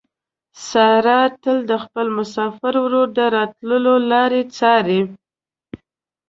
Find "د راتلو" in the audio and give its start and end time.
3.17-3.93